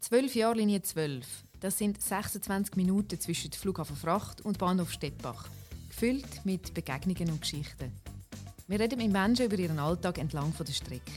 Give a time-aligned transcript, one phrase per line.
[0.00, 1.26] 12 Jahre Linie 12.
[1.58, 5.48] Das sind 26 Minuten zwischen Flughafen Fracht und Bahnhof Stettbach.
[5.88, 7.92] Gefüllt mit Begegnungen und Geschichten.
[8.68, 11.12] Wir reden mit Menschen über ihren Alltag entlang der Strecke.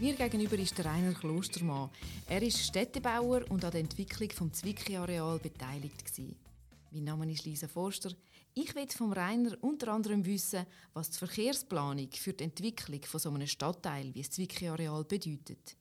[0.00, 1.88] Mir gegenüber ist der Rainer Klostermann.
[2.28, 6.04] Er ist Städtebauer und an der Entwicklung des Zwickli-Areal beteiligt.
[6.04, 6.34] Gewesen.
[6.90, 8.10] Mein Name ist Lisa Forster.
[8.54, 13.30] Ich will vom Rainer unter anderem wissen, was die Verkehrsplanung für die Entwicklung von so
[13.30, 15.76] einem Stadtteil wie das Zwickli-Areal bedeutet.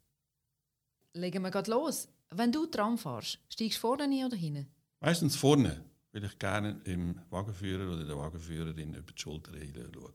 [1.14, 2.08] Legen wir gerade los.
[2.32, 4.68] Wenn du Tram fährst, steigst du vorne nie oder hinten?
[5.00, 10.14] Meistens vorne, weil ich gerne im Wagenführer oder der Wagenführerin über die Schulter schaue.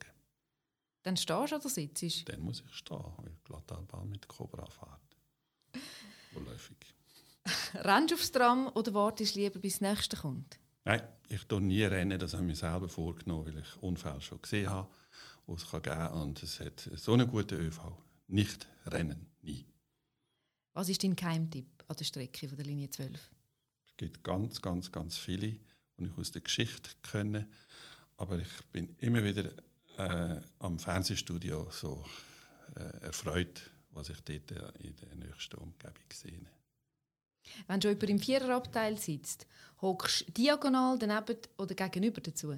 [1.04, 4.66] Dann stehst du oder sitzt Dann muss ich stehen, weil die Glattalbahn mit der Cobra
[4.66, 5.82] fährt.
[6.32, 6.76] Vorläufig.
[7.74, 10.58] Rennst du aufs Tram oder wartest du lieber, bis das nächste kommt?
[10.84, 12.18] Nein, ich tue nie rennen.
[12.18, 14.88] Das habe ich mir selber vorgenommen, weil ich Unfälle schon gesehen habe,
[15.46, 16.12] die es geben kann.
[16.12, 17.80] Und es hat so einen guten ÖV.
[18.26, 19.64] Nicht rennen, nie.
[20.78, 23.10] Was ist dein Geheimtipp an der Strecke von der Linie 12?
[23.84, 25.56] Es gibt ganz, ganz, ganz viele,
[25.98, 27.48] die ich aus der Geschichte kenne.
[28.16, 29.50] Aber ich bin immer wieder
[29.96, 32.04] äh, am Fernsehstudio so
[32.76, 36.46] äh, erfreut, was ich dort in der nächsten Umgebung sehe.
[37.66, 39.48] Wenn du jemand im Viererabteil sitzt,
[39.82, 42.54] hockst du diagonal daneben oder gegenüber dazu?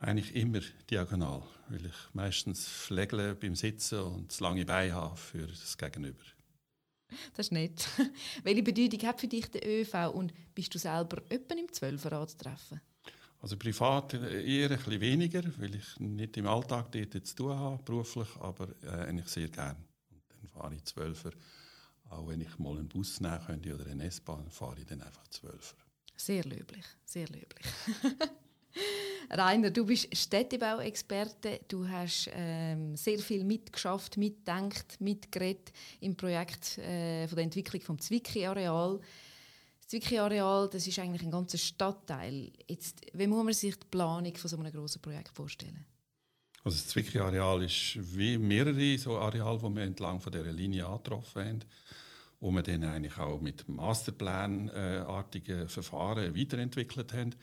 [0.00, 5.46] Eigentlich immer diagonal, weil ich meistens flegle beim Sitzen und das lange Bein habe für
[5.46, 6.24] das Gegenüber.
[7.36, 7.86] Das ist nett.
[8.42, 12.38] Welche Bedeutung hat für dich der ÖV und bist du selber öppen im Zwölferrad zu
[12.38, 12.80] treffen?
[13.40, 17.82] Also privat eher ein bisschen weniger, weil ich nicht im Alltag dort zu tun habe,
[17.82, 19.78] beruflich, aber äh, eigentlich sehr gerne.
[20.10, 21.32] Und dann fahre ich Zwölfer.
[22.08, 25.26] Auch wenn ich mal einen Bus nehmen könnte oder eine S-Bahn, fahre ich dann einfach
[25.28, 25.76] Zwölfer.
[26.16, 27.66] Sehr löblich, sehr löblich.
[29.34, 31.60] Rainer, du bist Städtebauexperte.
[31.66, 37.98] Du hast ähm, sehr viel mitgeschafft, mitgedacht, mitgeredet im Projekt äh, von der Entwicklung vom
[37.98, 39.00] Zwickli-Areal.
[39.78, 42.52] Das Zwickli-Areal, das ist eigentlich ein ganzer Stadtteil.
[42.68, 45.86] Jetzt, wie muss man sich die Planung von so einem grossen Projekt vorstellen?
[46.62, 51.44] Also das Zwickli-Areal ist wie mehrere so Areale, die wir entlang von dieser Linie angetroffen
[51.44, 51.60] haben,
[52.38, 57.34] wo wir dann eigentlich auch mit Masterplan-artigen Verfahren weiterentwickelt haben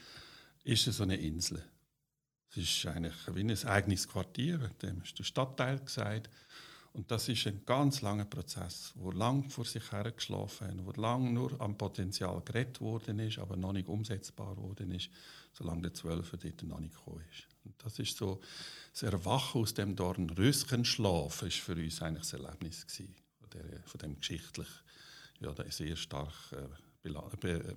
[0.63, 1.63] ist es so eine Insel.
[2.51, 6.29] Es ist eigentlich wie ein eigenes Quartier, dem ist der Stadtteil gesagt.
[6.93, 11.33] Und das ist ein ganz langer Prozess, wo lang vor sich hergeschlafen hat, wo lang
[11.33, 15.09] nur am Potenzial geredet worden ist, aber noch nicht umsetzbar worden ist,
[15.53, 17.47] solange der Zwölfer dort noch nicht gekommen ist.
[17.63, 18.41] Und das ist so,
[18.91, 23.99] das Erwachen aus dem Dornröschenschlaf ist für uns eigentlich das Erlebnis gewesen, von, der, von
[23.99, 24.67] dem geschichtlich
[25.41, 26.67] ja, sehr stark äh,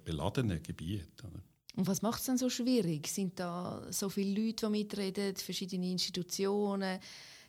[0.05, 1.23] beladenen Gebiet.
[1.23, 1.43] Oder?
[1.75, 3.09] Und was macht es denn so schwierig?
[3.09, 6.99] Sind da so viele Leute, die mitreden, verschiedene Institutionen,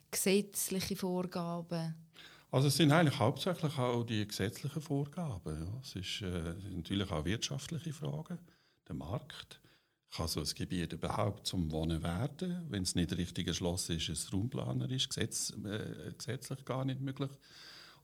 [0.10, 1.96] gesetzliche Vorgaben?
[2.52, 5.66] Also es sind eigentlich hauptsächlich auch die gesetzlichen Vorgaben.
[5.66, 5.82] Ja.
[5.82, 8.38] Es ist äh, natürlich auch wirtschaftliche Fragen,
[8.88, 9.60] der Markt.
[10.16, 12.68] Kann so ein Gebiet überhaupt zum Wohnen werden?
[12.70, 17.32] Wenn es nicht richtig erschlossen ist, ist es raumplanerisch, gesetz, äh, gesetzlich gar nicht möglich.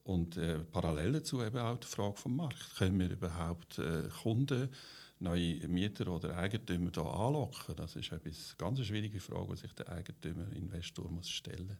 [0.01, 2.75] Und äh, parallel dazu eben auch die Frage vom Markt.
[2.77, 4.69] Können wir überhaupt äh, Kunden
[5.19, 7.75] neue Mieter oder Eigentümer hier anlocken?
[7.75, 8.21] Das ist eine
[8.57, 11.77] ganz schwierige Frage, die sich der Eigentümer, Investor muss stellen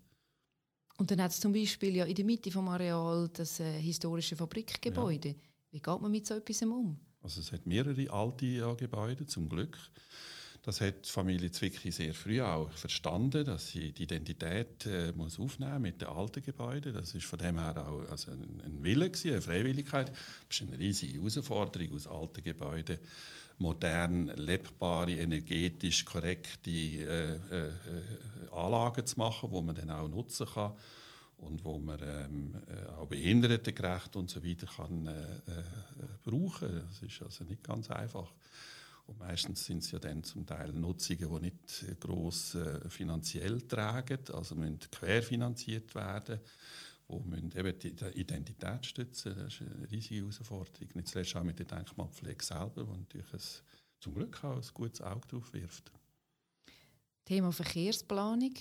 [0.98, 4.36] Und dann hat es zum Beispiel ja in der Mitte des Areal das äh, historische
[4.36, 5.30] Fabrikgebäude.
[5.30, 5.36] Ja.
[5.72, 7.00] Wie geht man mit so etwas um?
[7.22, 9.78] Also es hat mehrere alte ja, Gebäude, zum Glück.
[10.64, 15.40] Das hat die Familie Zwickli sehr früh auch verstanden, dass sie die Identität äh, muss
[15.40, 16.94] aufnehmen mit den alten Gebäuden.
[16.94, 20.10] Das ist von dem her auch also ein, ein Wille gewesen, eine Freiwilligkeit.
[20.10, 23.00] Das ist eine riesige Herausforderung aus alten Gebäuden
[23.60, 27.72] modern, lebbare, energetisch korrekte äh, äh,
[28.52, 30.74] Anlagen zu machen, wo man dann auch nutzen kann
[31.38, 35.64] und wo man ähm, äh, auch behindertengerecht und so weiter kann äh, äh,
[36.24, 36.84] brauchen.
[36.88, 38.32] Das ist also nicht ganz einfach.
[39.10, 44.20] Und meistens sind es ja dann zum Teil Nutzungen, die nicht gross äh, finanziell tragen,
[44.32, 46.40] also müssen querfinanziert werden,
[47.08, 49.34] wo müssen eben die Identität stützen.
[49.36, 50.90] Das ist eine riesige Herausforderung.
[50.94, 53.40] Nicht zuletzt auch mit der Denkmalpflege selber, wo natürlich ein,
[54.00, 55.92] zum Glück auch ein gutes Auge drauf wirft.
[57.26, 58.54] Thema Verkehrsplanung.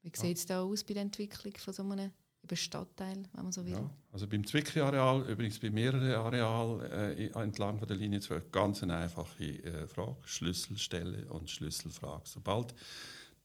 [0.00, 2.10] Wie sieht es da aus bei der Entwicklung von so einem
[2.44, 3.72] über Stadtteil, wenn man so will.
[3.72, 8.82] Ja, also beim Zwickli-Areal, übrigens bei mehreren Arealen äh, entlang von der Linie 12, ganz
[8.82, 12.22] eine einfache äh, Frage, Schlüsselstelle und Schlüsselfrage.
[12.24, 12.74] Sobald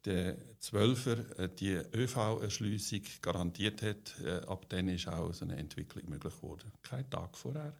[0.05, 6.09] der Zwölfer äh, die ÖV-Erschliessung garantiert hat, äh, ab dann ist auch so eine Entwicklung
[6.09, 6.71] möglich geworden.
[6.81, 7.73] Kein Tag vorher.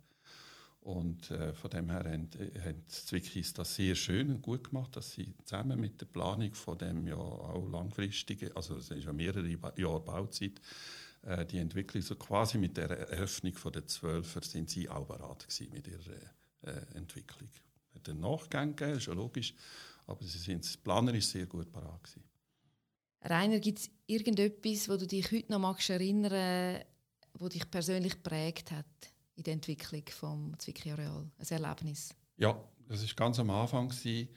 [0.81, 4.95] Und äh, von dem her haben, äh, haben Zwickis das sehr schön und gut gemacht,
[4.95, 9.13] dass sie zusammen mit der Planung von dem ja auch langfristigen, also es ist ja
[9.13, 10.61] mehrere Jahre Bauzeit,
[11.23, 15.47] äh, die Entwicklung, so quasi mit der Eröffnung von der Zwölfer sind sie auch bereit
[15.71, 16.15] mit ihrer
[16.61, 17.49] äh, Entwicklung.
[17.93, 19.53] Mit den Nachgängen, ist ja logisch,
[20.05, 22.23] aber sie sind planerisch sehr gut bereit gewesen.
[23.21, 26.83] Rainer, gibt es irgendetwas, wo du dich heute noch magst erinnern,
[27.33, 28.85] wo dich persönlich geprägt hat
[29.35, 31.29] in der Entwicklung vom Zwickau Areal?
[31.37, 32.15] Ein Erlebnis?
[32.37, 34.29] Ja, das ist ganz am Anfang gewesen.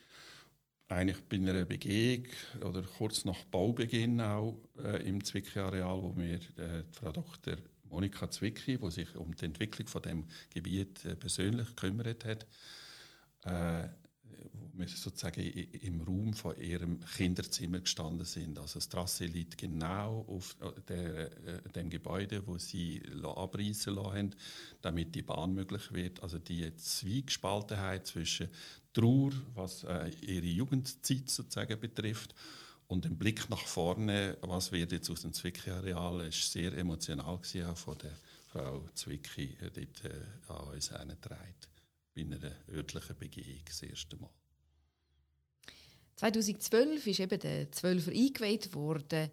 [0.93, 2.27] Eigentlich bei einer Begehung
[2.63, 7.57] oder kurz nach Baubeginn auch äh, im Zwickau Areal, wo mir äh, Frau Dr.
[7.89, 12.47] Monika Zwicky, die sich um die Entwicklung von dem Gebiet äh, persönlich gekümmert hat,
[13.45, 13.89] äh,
[14.75, 18.59] wir sozusagen im Raum von ihrem Kinderzimmer gestanden sind.
[18.59, 20.57] Also das Trasse liegt genau auf
[20.89, 24.35] der, äh, dem Gebäude, wo sie abreißen lassen,
[24.81, 26.23] damit die Bahn möglich wird.
[26.23, 28.49] Also die Zwiegespaltenheit zwischen
[28.93, 32.35] Trauer, was äh, ihre Jugendzeit sozusagen betrifft,
[32.89, 37.75] und dem Blick nach vorne, was wird jetzt aus dem Zwickey-Areal, ist sehr emotional gewesen,
[37.75, 38.13] von der
[38.49, 41.55] Frau Zwicky äh, dort äh, an uns hergetragen
[42.15, 44.29] bei einer örtlichen Begehung das erste Mal.
[46.23, 49.29] 2012 ist eben der Zwölfer eingeweiht worden.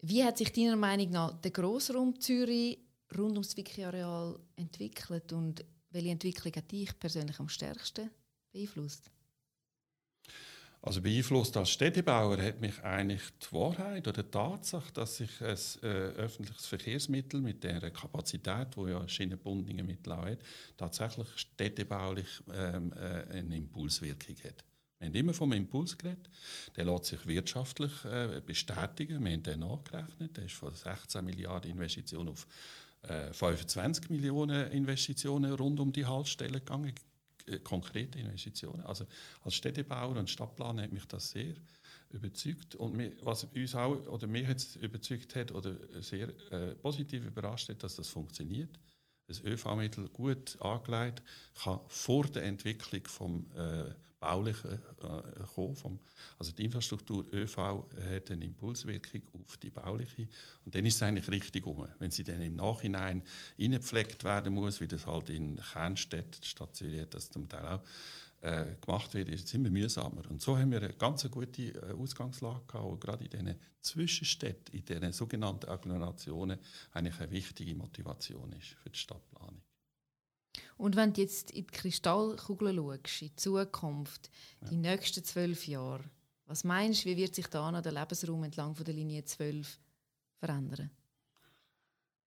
[0.00, 2.80] Wie hat sich deiner Meinung nach der Grossraum Zürich
[3.16, 8.10] rund ums Wiki-Areal entwickelt und welche Entwicklung hat dich persönlich am stärksten
[8.50, 9.12] beeinflusst?
[10.80, 15.56] Also beeinflusst als Städtebauer hat mich eigentlich die Wahrheit oder die Tatsache, dass sich ein
[15.84, 20.40] äh, öffentliches Verkehrsmittel mit der Kapazität, wo ja schienenbundene Mittel auch hat,
[20.76, 24.64] tatsächlich städtebaulich ähm, äh, eine Impulswirkung hat.
[25.02, 26.30] Wir haben immer vom Impuls geredet.
[26.76, 29.24] Der lässt sich wirtschaftlich äh, bestätigen.
[29.24, 30.36] Wir haben den nachgerechnet.
[30.36, 32.46] Der ist von 16 Milliarden Investitionen auf
[33.02, 36.94] äh, 25 Millionen Investitionen rund um die Haltestelle gegangen
[37.46, 38.82] äh, konkrete Investitionen.
[38.82, 39.04] Also
[39.42, 41.54] als Städtebauer und Stadtplaner hat mich das sehr
[42.10, 47.24] überzeugt und mir, was uns auch oder mich jetzt überzeugt hat oder sehr äh, positiv
[47.26, 48.78] überrascht hat, dass das funktioniert.
[49.26, 51.22] Das ÖV-Mittel gut angelegt
[51.62, 55.74] kann vor der Entwicklung vom äh, Baulichen äh, kommen.
[55.74, 55.98] Vom,
[56.38, 60.28] also die Infrastruktur ÖV hat eine Impulswirkung auf die bauliche
[60.64, 61.88] und dann ist es eigentlich richtig um.
[61.98, 63.22] Wenn sie dann im Nachhinein
[63.60, 67.82] eingepflegt werden muss, wie das halt in Kernstädten, Stadt Zürich das zum Teil auch
[68.42, 70.28] äh, gemacht wird, ist es immer mühsamer.
[70.28, 74.74] Und so haben wir eine ganz gute äh, Ausgangslage gehabt, und gerade in diesen Zwischenstädten,
[74.74, 76.58] in diesen sogenannten Agglomerationen
[76.92, 79.62] eigentlich eine wichtige Motivation ist für die Stadtplanung.
[80.76, 84.30] Und wenn du jetzt in die Kristallkugel schaust, in die Zukunft,
[84.60, 84.68] ja.
[84.68, 86.04] die nächsten zwölf Jahre,
[86.46, 89.78] was meinst du, wie wird sich da noch der Lebensraum entlang von der Linie 12
[90.38, 90.90] verändern?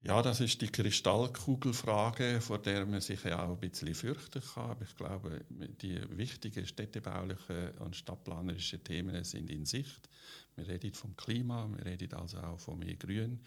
[0.08, 4.70] Ja, das ist die Kristallkugelfrage, vor der man sich ja auch ein bisschen fürchten kann.
[4.70, 10.08] Aber ich glaube, die wichtigen städtebaulichen und stadtplanerischen Themen sind in Sicht.
[10.56, 13.40] Wir reden vom Klima, wir reden also auch von mehr Grün,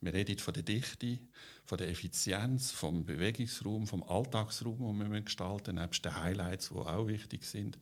[0.00, 1.18] wir reden von der Dichte,
[1.64, 7.08] von der Effizienz, vom Bewegungsraum, vom Alltagsraum, den wir gestalten, nebst den Highlights, die auch
[7.08, 7.76] wichtig sind.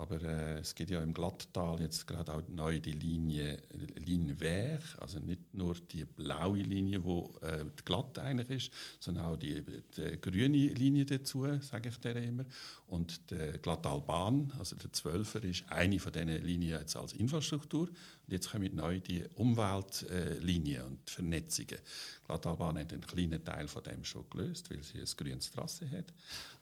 [0.00, 3.58] Aber äh, es gibt ja im Glatttal jetzt gerade auch neu die Linie
[3.96, 9.36] Linie also nicht nur die blaue Linie, wo äh, die glatt eigentlich ist, sondern auch
[9.36, 9.62] die,
[9.96, 12.44] die grüne Linie dazu, sage ich dir immer.
[12.86, 17.88] Und der Glattalbahn, also der Zwölfer, ist eine von diesen Linien jetzt als Infrastruktur.
[17.88, 21.78] Und jetzt kommen neu die Umweltlinien und die Vernetzungen.
[22.26, 26.12] Glattalbahn hat einen kleinen Teil von dem schon gelöst, weil sie ein grünes Trasse hat.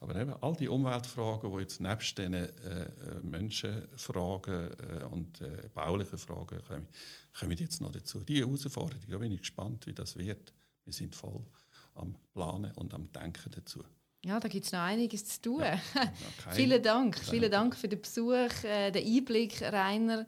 [0.01, 2.89] Aber eben all die Umweltfragen, die jetzt nebst diesen äh, äh
[3.31, 6.89] Menschenfragen äh, und äh, baulichen Fragen kommen,
[7.39, 8.21] kommen jetzt noch dazu.
[8.25, 10.53] Die Herausforderung, da bin ich gespannt, wie das wird.
[10.85, 11.45] Wir sind voll
[11.95, 13.83] am Planen und am Denken dazu.
[14.25, 15.61] Ja, da gibt es noch einiges zu tun.
[15.61, 15.81] Ja,
[16.51, 17.19] vielen Dank.
[17.19, 20.27] Vielen Dank für den Besuch, äh, den Einblick, Rainer.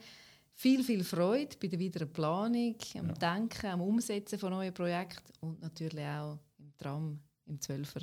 [0.53, 3.15] Viel, viel Freude bei der weiteren Planung, am ja.
[3.15, 8.03] Denken, am Umsetzen von neuen Projekten und natürlich auch im Tram, im Zwölfer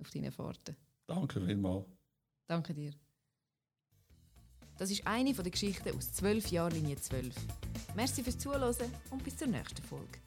[0.00, 0.76] auf deinen Fahrten.
[1.06, 1.86] Danke vielmals.
[2.46, 2.92] Danke dir.
[4.78, 7.34] Das ist eine der Geschichten aus 12 Jahren Linie 12.
[7.96, 8.74] Merci fürs Zuhören
[9.10, 10.18] und bis zur nächsten Folge.